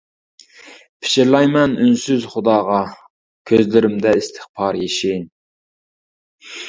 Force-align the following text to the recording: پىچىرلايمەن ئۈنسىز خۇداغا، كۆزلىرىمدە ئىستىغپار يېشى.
پىچىرلايمەن 1.03 1.75
ئۈنسىز 1.83 2.25
خۇداغا، 2.33 2.79
كۆزلىرىمدە 3.51 4.15
ئىستىغپار 4.21 4.81
يېشى. 4.85 5.15